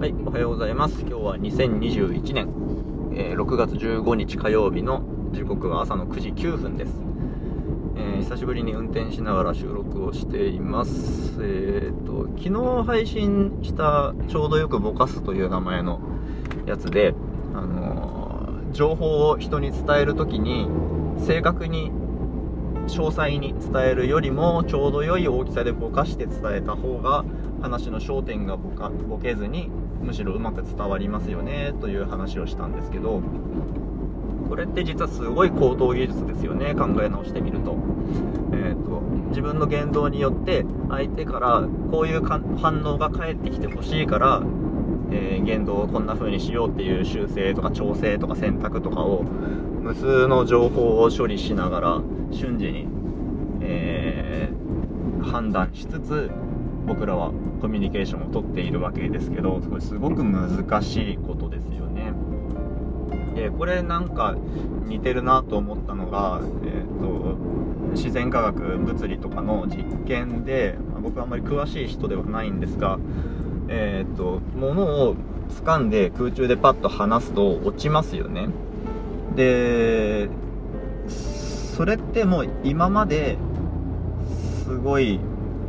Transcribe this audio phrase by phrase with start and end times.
[0.00, 1.02] はい、おはようございます。
[1.02, 2.48] 今日は2021年、
[3.12, 6.92] えー6月15日火曜日の時刻は朝の9時9分です。
[7.96, 11.38] えー久しぶりに運転しながら収録をしています。
[11.42, 16.00] えーと、昨日配信したちょうどよくぼかすという名前の
[16.64, 17.14] やつで、
[17.54, 20.66] あのー情報を人に伝えるときに
[21.18, 21.92] 正確に
[22.86, 27.24] 詳細に伝えるよりもちょうど良い大きさでぼかして伝えた方が
[27.60, 33.22] 話の焦点がぼかぼけずにむしろうまく伝わりますよねという話をしたんですけど
[34.48, 37.76] これって実はすごい高等技術ですよね考え直してみると,、
[38.52, 44.42] えー、と自分の言動によって相手からこういう反応が返ってきてほしいから
[45.12, 52.86] えー言動をこんな風にしようっていう修正とか調整とか選択とかを無数の情報を処理しながら瞬時に、
[53.60, 54.70] えー
[55.22, 56.30] 判断しつつ
[56.86, 62.12] 僕らはコミュニケーションをとっているわけですけどこれすごく難しいことですよね。
[63.34, 64.36] でこれなんか
[64.86, 67.36] 似てるなと思ったのが、えー、と
[67.92, 72.98] 自然科学物理とかの実験で、まあ僕はあんまり詳しい人ではないんですが
[73.72, 75.14] えー、と物を
[75.64, 78.48] 掴んで空中でパッと離すと落ちますよね。
[79.36, 80.28] で
[81.06, 83.38] それってもう今まで
[84.64, 85.20] すごい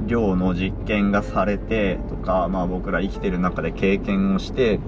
[0.07, 4.79] 量の実験がされてとか、まあ、僕ら生きてる中で経験をして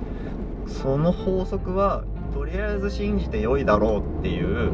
[0.67, 4.71] その法則はとりあえず信じて良いだろうっていう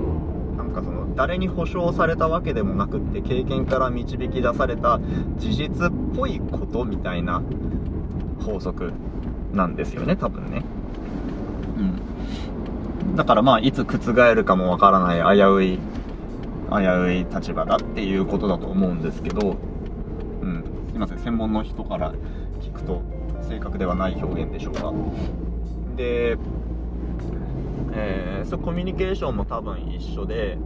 [0.58, 5.00] なんかその誰に保証されたわけでもなくって経験から導き出された
[5.38, 7.42] 事実っぽいことみたいな
[8.42, 8.94] 法則
[9.54, 10.64] なんですよね多分ね。
[11.78, 11.82] う
[13.14, 13.16] ん。
[13.16, 15.80] だからまあいつ覆るかもわからない危うい
[16.70, 19.58] 危うい立場だっていうことだと思うんですけど
[20.42, 20.64] うん。
[20.90, 21.20] すいません。
[21.20, 22.14] 専門の人から
[22.62, 23.02] 聞くと
[23.42, 24.94] 正確ではない表現でしょうか。
[25.96, 26.38] で
[27.94, 30.58] えーそコミュニケーションも多分一緒で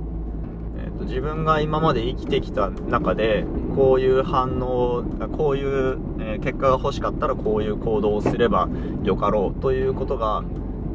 [0.77, 5.03] えーと自分が今まで生きてきた中でこういう反応
[5.35, 8.69] こういう、え結果が欲しかったらこういう行動をすれば
[9.03, 10.43] よかろうということが、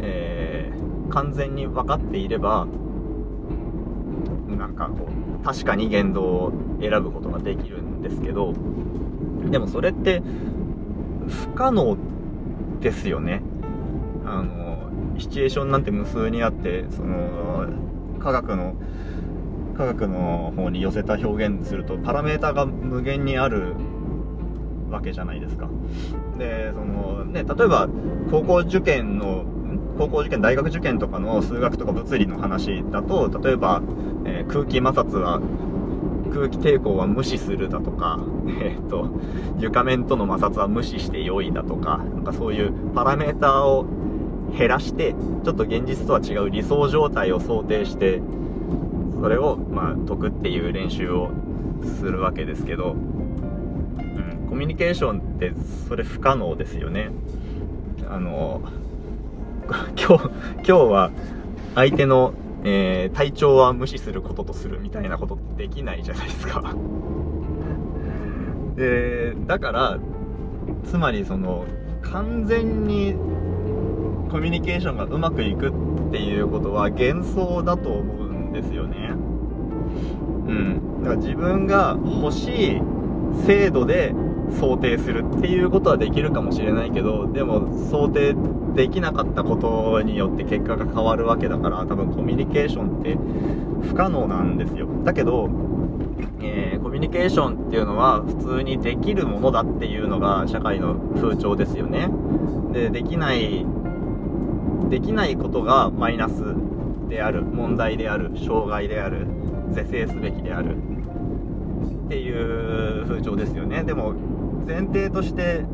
[0.01, 0.79] えー
[1.11, 2.67] 完全に分かっていれば
[4.47, 5.09] なんかこ
[5.41, 8.55] う確かに言動を選ぶことができるんですけど
[9.51, 10.23] でもそれって
[11.29, 11.97] 不可能
[12.81, 13.43] ですよね。
[14.25, 14.79] あの
[15.19, 17.67] シチュエーションなんて無数にあってその
[18.21, 18.75] 科学の
[19.77, 23.75] 科学の方に寄せた表現するとパラメータが無限にある
[24.91, 25.69] わけじゃないですか。
[26.39, 27.89] でそのね例えば
[28.31, 29.45] 高校受験の
[29.99, 33.83] 高校受験大学受験とかの数学とか物理の話だと例えば、
[34.25, 35.41] えー空気摩擦は
[36.29, 38.21] 空気抵抗は無視するだとか、
[38.61, 39.09] えー、と
[39.59, 43.87] 床面との摩擦は無視して良いだとかなんかそういうパラメーターを
[44.57, 48.23] 減らしてちょっと現実とは違う理想状態を想定して
[49.21, 51.31] それをまあ解くっていう練習を
[51.83, 55.53] するわけですけど、うん、コミュニケーションって
[55.89, 57.11] それ不可能ですよね。
[58.11, 58.63] あの
[59.99, 61.11] 今日今日は
[61.75, 62.33] 相手の、
[62.65, 66.75] えー体調は無視することとするみたいなことってできないじゃないですか。
[68.77, 69.99] でだから
[70.85, 71.65] つまりその
[72.03, 73.15] 完全に
[74.31, 75.73] コミュニケーションがうまくいくっ
[76.13, 79.11] ていうことは幻想だと思うんですよね。
[80.47, 81.03] うん。
[81.03, 82.83] だから自分が欲しい
[83.47, 84.15] 精度で
[84.53, 88.35] 想定するっていうことはできるかもしれないけどでも想定
[88.75, 93.17] できなかったことによって結果が変わるわけだから多分コミュニケーションって
[93.89, 94.89] 不可能なんですよ。
[95.05, 95.49] だけど、
[96.41, 102.09] えーコミュニケーションっていうのは普通にできるものだっていうのが社会の風潮ですよね。
[102.73, 103.67] でできない
[104.89, 106.43] できないことがマイナス
[107.09, 109.27] である問題である障害である
[109.71, 110.77] 是正すべきである。
[112.07, 113.85] っていう風潮ですよね。
[113.85, 114.15] でも
[114.67, 115.65] 前提として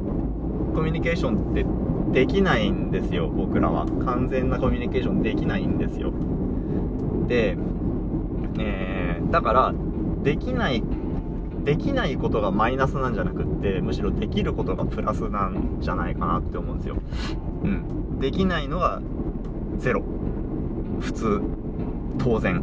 [0.74, 3.86] コミュニケーションってできないんですよ僕らは。
[4.04, 6.12] 完全なコミュニケーションできないんですよ。
[7.28, 7.56] で、
[8.58, 9.04] えー
[9.34, 9.74] だから
[10.22, 10.80] できない
[11.64, 16.96] できないことがマイナスなんじゃなくってむしろできることがプラスなんじゃないかなって思うんですよ。
[17.64, 18.20] うん。
[18.20, 19.00] できないのが
[19.78, 20.04] ゼロ。
[21.00, 21.40] 普通。
[22.18, 22.62] 当然。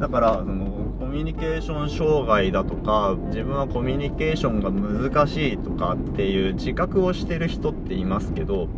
[0.00, 0.83] だからその
[1.14, 8.68] ミュニケーション障害だとか自分はコミュニケーションが難しいとかっていう自覚をしてる人っていますけど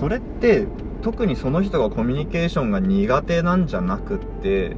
[0.00, 0.66] それって
[1.02, 4.76] 特にその人がコミュニケーションが苦手なんじゃなくって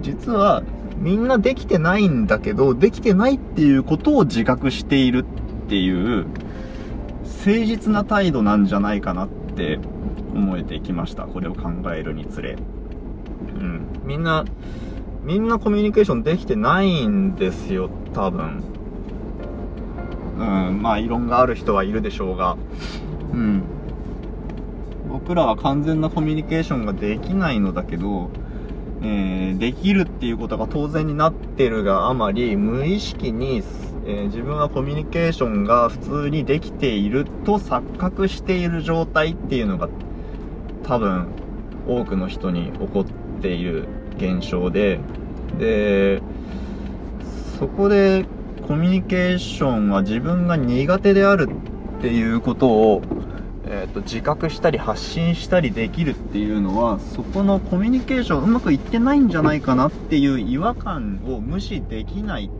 [0.00, 0.64] 実は
[0.96, 6.26] みんなできてないんだけどできてないっていうことを自覚しているっていう
[7.22, 9.78] 誠実な態度なんじゃないかなって
[10.34, 11.24] 思えてきました。
[11.24, 12.52] これを考えるにつれ。
[12.52, 13.86] うん。
[14.04, 14.44] みんな
[15.22, 18.62] みんなコミュニケーションできてないんですよ多分。
[20.38, 22.56] うんまあ異論がある人はいるでしょうが。
[23.32, 23.62] うん。
[25.08, 28.30] 僕らは完全なコミュニケーションができないのだけど
[29.04, 33.62] えー、できるっていうことが当然になってるがあまり無意識に、
[34.06, 39.88] えー、自分はコミュニケーションが普通にできていると錯覚している状態っていうのが
[40.84, 41.26] 多分
[41.88, 43.88] 多くの人に起こっている。
[44.16, 45.00] 現象で
[45.58, 46.22] で
[47.58, 48.24] そこで
[48.66, 51.48] コミュニケーションは自分が苦手である
[51.98, 53.02] っていうことを
[53.74, 62.50] えーと、自覚したり発信したりできるっていうのはそこのコミュニケーションうまくいってないんじゃないかなっていう違和感を無視できない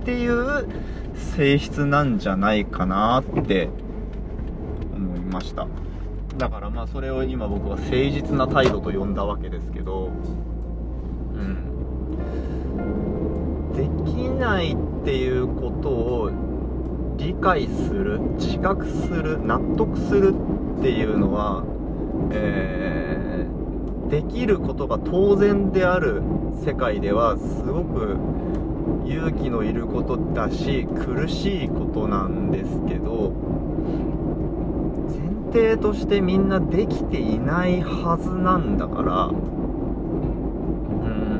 [0.00, 0.66] っていう
[1.14, 3.68] 性質なんじゃないかなって
[4.96, 5.68] 思いました。
[6.38, 10.10] だからまあそれを今僕は誠実な態度と呼んだわけですけど
[14.62, 16.30] ないっていうことを
[17.16, 20.34] 理解する自覚する納得する
[20.78, 21.64] っていうのは、
[22.30, 26.22] えー、できることが当然である
[26.64, 28.16] 世界ではすごく
[29.04, 33.32] 勇気のいることだし苦しいことなんですけど
[35.52, 39.30] 前提としてみんなできていないはずなんだからう
[41.08, 41.32] ん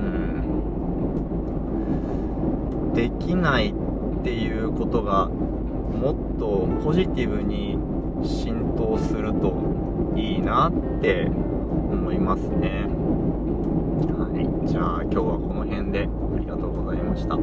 [2.94, 7.78] できないっていうことがもっとポジティブに
[8.24, 12.86] 浸透するといいなって思いますね。
[14.08, 14.28] は
[14.64, 14.68] い。
[14.68, 17.36] じゃあ今日はこの辺でありがとうございました。